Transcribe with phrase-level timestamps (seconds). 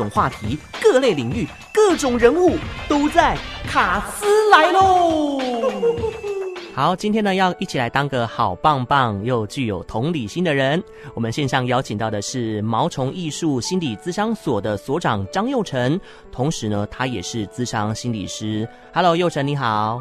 [0.00, 2.56] 种话题、各类领域、各种人物
[2.88, 5.38] 都在卡斯来喽。
[6.72, 10.82] 好，今天呢，要一起来当个好棒棒又具有同理心的人。
[11.14, 16.00] 我们线上邀请到的是毛虫艺术心理咨商所的所长张佑成，
[16.32, 18.66] 同时呢，他也是咨商心理师。
[18.94, 20.00] Hello，佑成你好。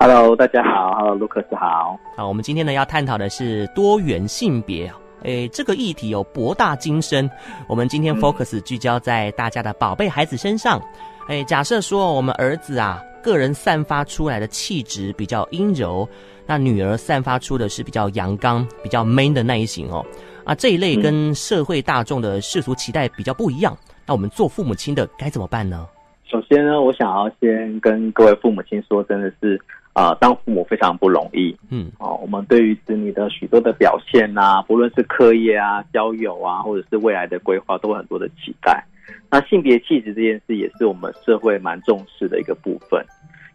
[0.00, 0.92] Hello，大家好。
[0.96, 1.96] Hello，卢克斯好。
[2.16, 4.92] 好，我们今天呢要探讨的是多元性别。
[5.24, 7.30] 诶，这个议题有博大精深。
[7.66, 10.80] 我们今天 focus 聚焦在大家的宝贝孩子身上。
[11.28, 13.02] 诶，假设说我们儿子啊。
[13.22, 16.08] 个人散发出来的气质比较阴柔，
[16.44, 20.04] 那女儿散发出的是比较阳刚、比较 man 的那一型哦。
[20.42, 23.78] 啊，这一类跟社会大众的世俗期待比较不一样。
[24.04, 25.86] 那我们做父母亲的该怎么办呢？
[26.24, 29.56] 首先呢，我想要先跟各位父母亲说，真的是
[29.92, 31.56] 啊、呃，当父母非常不容易。
[31.70, 38.84] 嗯，哦，我们对于子女的许多的表现啊，不论是课业啊、交友啊，或者是未来的规划，都有很多的期待。
[39.30, 43.04] 那性别气质这件事也是我们社会蛮重视的一个部分，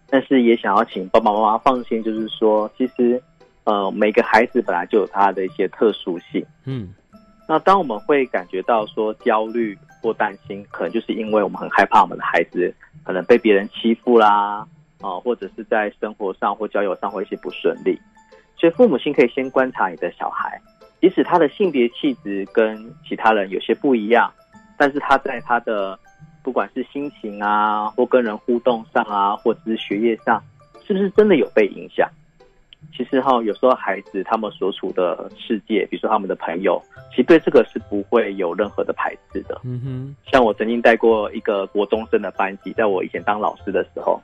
[0.10, 3.22] 但是也想要请爸爸妈妈放心，就是说，其实，
[3.64, 6.94] 呃，每个孩子本来就有他的一些特殊性，嗯，
[7.48, 14.68] 那当我们会感觉到说焦虑或担心，可能就是因为我们很害怕我们的孩子可能被别人欺负啦，
[15.02, 18.00] 啊、呃，或者是在生活上或交友上会一些不顺利，
[18.56, 20.60] 所以父母亲可以先观察你的小孩，
[21.00, 24.32] 即使他的性别气质跟其他人有些不一样。
[24.78, 25.98] 但是他在他的
[26.44, 30.42] 不管是心情啊，或跟人互动上啊，或者是学业上，
[30.86, 32.08] 是不是真的有被影响？
[32.96, 39.60] 其实哈，有时候孩子他们所处的世界，比如说他们的朋友，其实对这个是不会有任何的排斥的。
[39.64, 44.22] 嗯哼，像我曾经带过一个国中生的班级，在我以前当老师的时候，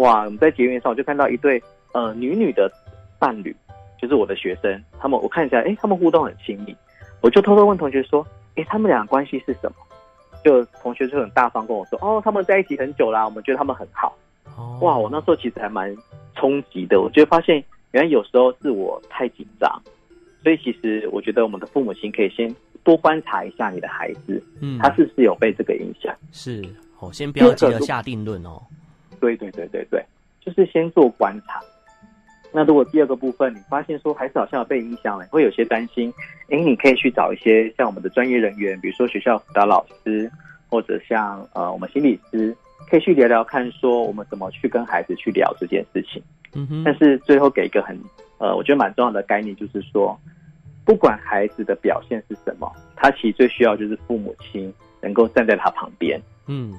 [0.00, 1.62] 哇，我们在捷运上我就看到一对
[1.92, 2.70] 呃女女的
[3.18, 3.54] 伴侣，
[4.00, 6.76] 就是我的学生，他们我看一下，哎，他们互动很亲密，
[7.20, 8.26] 我就偷偷问同学说。
[8.56, 9.76] 哎，他们俩关系是什么？
[10.44, 14.12] 就同学就很大方跟我说，哦，他们在一起很久啦，我们觉得他们很好。
[14.58, 15.96] 哦，哇，我那时候其实还蛮
[16.34, 17.62] 冲击的，我觉得发现
[17.92, 19.70] 原来有时候是我太紧张，
[20.42, 22.52] 所以其实我觉得我们的父母亲可以先
[22.82, 26.12] 多观察一下你的孩子，嗯，他是不是有被这个影响？
[26.32, 26.60] 是，
[26.98, 28.60] 哦，先不要急着下定论哦。
[29.20, 30.04] 对对对对对，
[30.40, 31.60] 就是先做观察。
[32.52, 36.12] 那如果第二个部分，你发现说孩子好像有被影响了，会有些担心，
[36.48, 40.28] 哎，你可以去找一些像我们的专业人员，比如说学校辅导老师，
[40.68, 42.52] 或者像呃我们心理师，
[42.90, 46.20] 可以去聊聊看，说我们怎么去跟孩子去聊这件事情。
[46.54, 46.82] 嗯哼。
[46.84, 47.96] 但是最后给一个很
[48.38, 50.18] 呃我觉得蛮重要的概念，就是说，
[50.84, 56.74] 不管孩子的表现是什么，他其实最需要就是父母亲能够站在他旁边，嗯，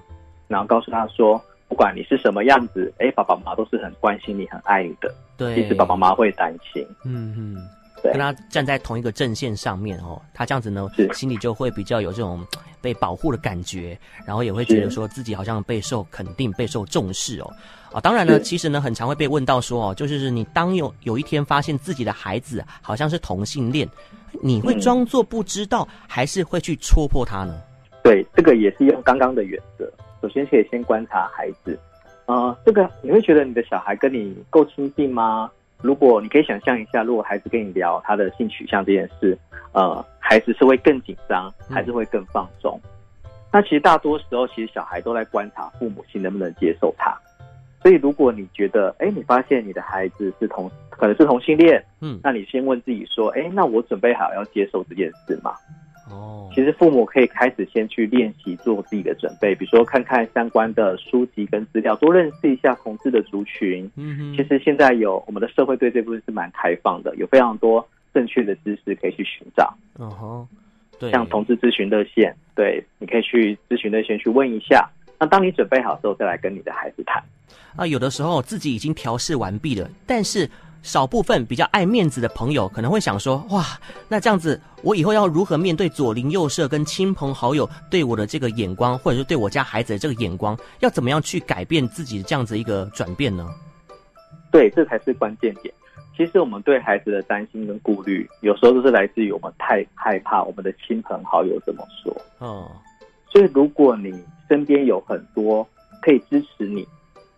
[0.50, 1.42] 然后告诉他说。
[1.72, 5.10] 不管你是什么样子，哎，爸爸妈妈都是很关心你、很爱你的。
[5.38, 6.86] 对，其实爸爸妈妈会担心。
[7.06, 7.58] 嗯嗯，
[8.04, 12.46] 对，跟他站在同一个阵线上面哦，他这样子呢，心里就会比较有这种
[12.82, 17.50] 被保护的感觉，然后也会觉得说自己好像备受肯定、备受重视哦。
[17.94, 23.88] 啊，当然呢，其实呢，很常会被问到说哦，就是你当有有一天发现自己的孩子好像是同性恋，
[24.44, 27.62] 你会装作不知道，嗯、还是会去戳破他呢？
[28.04, 29.90] 对，这个也是用刚刚的原则。
[30.22, 31.78] 首先可以先观察孩子，
[32.28, 35.50] 呃，这个你会觉得你的小孩跟你够亲近吗？
[35.82, 39.36] 如果你可以想象一下，如果孩子跟你聊他的性取向这件事，
[39.74, 42.80] 呃，孩子是会更紧张，还是会更放松？
[42.84, 42.90] 嗯。
[43.52, 47.18] 那其实大多时候，其实小孩都在观察父母亲能不能接受他。
[47.82, 55.56] 所以如果你觉得，哎，你发现你的孩子是同，可能是同性恋，嗯，那你先问自己说，哎，那我准备好要接受这件事吗？
[56.12, 63.90] 哦，其实父母可以开始先去练习做自己的准备，比如说看看相关的书籍跟资料，多认识一下同志的族群。
[63.96, 69.74] 嗯哼，其实现在有我们的社会对这部分是蛮开放的，有非常多正确的知识可以去寻找。
[69.98, 70.48] 嗯哼，
[71.00, 74.90] 对，像同志咨询热线，对，你可以去咨询热线去问一下。
[75.20, 77.24] 那当你准备好之后，再来跟你的孩子谈。
[77.76, 80.50] 啊，有的时候自己已经调试完毕了，但是。
[80.82, 83.66] 少部分比较爱面子的朋友可能会想说：“哇，
[84.08, 93.48] 那这样子，我以后要如何面对左邻右舍跟亲朋好友对我的这个眼光，或者是对我家孩子的这个眼光，要怎么样去改变自己的这样子一个转变呢？”
[94.52, 95.74] 对，这才是关键点。
[96.18, 102.16] 其实我们对孩子的担心跟顾虑，有时候都是来自于我们太害怕我们的亲朋好友怎么说。
[102.40, 102.72] 哦，
[103.32, 104.14] 所以如果你
[104.50, 105.66] 身边有很多
[106.02, 106.88] 可以支持你。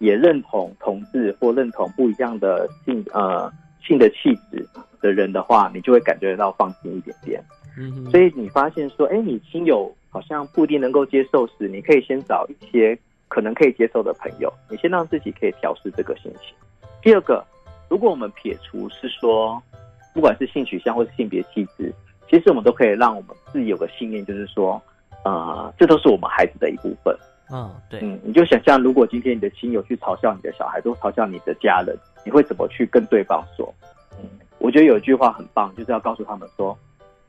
[0.03, 3.49] 也认同同志或认同不一样的性呃
[3.81, 4.67] 性的气质
[4.99, 7.41] 的人的话，你就会感觉到放心一点点。
[7.77, 16.53] 嗯，所以你发现说，哎，你亲友好像不一定能够接受时，你可以先找一些可能可以接受的朋友，你先让自己可以调试这个心情。
[17.01, 17.41] 第二个，
[17.87, 19.63] 如果我们撇除是说，
[20.13, 21.93] 不管是性取向或是性别气质，
[22.29, 24.81] 其实我们都可以让我们自己有个信念，就是说，
[25.23, 27.17] 呃，这都是我们孩子的一部分。
[27.53, 31.95] 嗯，对，嗯，你就想象，如果今天你的亲友去嘲笑你的小孩，都嘲笑你的家人，
[32.25, 33.71] 你会怎么去跟对方说？
[34.19, 34.27] 嗯，
[34.57, 36.75] 我觉得有一句话很棒，就是要告诉他们说，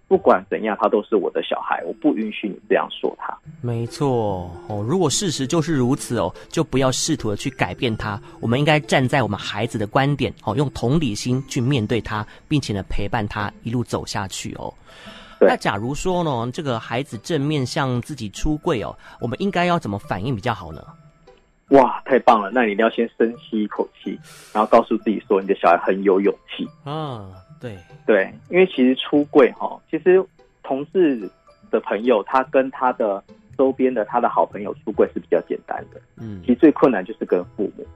[0.08, 3.36] 不管怎样，他都是我的小孩，我不允许你这样说他。
[3.60, 8.18] 没错哦，如果事实就是如此哦，就不要试图的去改变他。
[8.40, 14.72] 我们应该站在我们孩子的观点哦，用同理心去面对他，并且呢陪伴他一路走下去哦。
[15.40, 20.84] 那假如说呢，这个孩子正面向自己出柜哦，我们应该要怎么反应比较好呢？
[21.70, 22.50] 哇，太棒了！
[22.52, 24.20] 那你一定要先深吸一口气，
[24.52, 26.68] 然后告诉自己说，你的小孩很有勇气。
[26.84, 30.22] 啊，对对，因为其实出柜哈，其实
[30.62, 31.28] 同事
[31.70, 33.24] 的朋友他跟他的
[33.56, 36.00] 周边的他的好朋友出柜是比较简单的。
[36.16, 37.86] 嗯，其实最困难就是跟父母。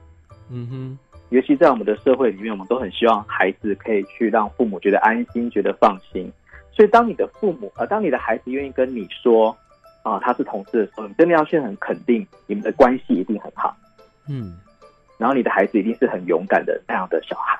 [0.49, 0.97] 嗯哼，
[1.29, 6.29] 尤其在我们的社会里面，我们都很希望孩子可以去让父母觉得安心，觉得放心。
[6.79, 9.49] 所以，当你的父母，呃，当你的孩子愿意跟你说，
[10.01, 13.75] 啊、呃，他是同志的时候，你真的要去很肯定，你们的关系一定很好，
[14.29, 14.57] 嗯，
[15.17, 17.59] 然后你的孩子一定是很勇敢的那样的小孩，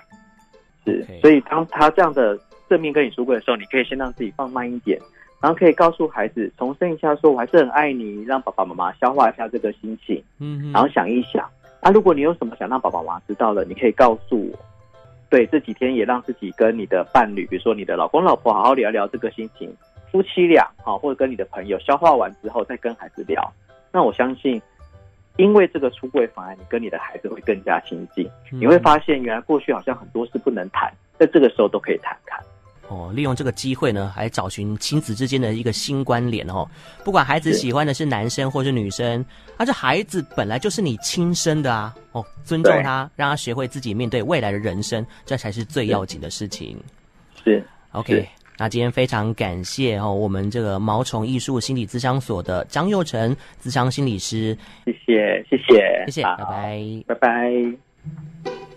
[0.86, 1.06] 是。
[1.20, 2.40] 所以，当他这样的
[2.70, 4.98] 正面跟你出柜的时候，你可以先让自己放慢一点，
[5.42, 11.46] 然后可以告诉孩子，重申一下，说我还是很爱你，让爸爸妈妈消化一下这个心情，嗯，然后想一想，
[11.82, 14.58] 啊，如果你有什么想让爸爸妈妈知道的，你可以告诉我。
[15.30, 19.72] 对，这几天也让自己跟你的伴侣，比如说你的老公、老婆，好好聊聊这个心情。
[20.12, 23.54] 夫妻俩，好，或者跟你的朋友消化完之后，再跟孩子聊。
[23.92, 24.60] 那我相信，
[25.38, 28.28] 因为这个出柜方案，你跟你的孩子会更加亲近。
[28.50, 32.44] 你会发现，原来过去好像很多事不能谈，在这个时候都可以谈谈。
[32.90, 36.68] 哦，利用这个机会呢，来找寻亲子之间的一个新关联哦。
[37.06, 39.24] 不管孩子喜欢的是男生或是女生，
[39.58, 41.96] 而这孩子本来就是你亲生的啊。
[42.12, 46.76] 哦，尊重他，让他学会自己面对未来的人生，这才是最要紧的事情。
[47.44, 48.28] 是，OK 是。
[48.58, 54.58] 那今天非常感谢哦，我们这个毛虫艺术心理咨商所的张佑成咨商心理师。
[54.86, 58.69] 谢谢，谢谢，谢谢，拜拜，拜拜。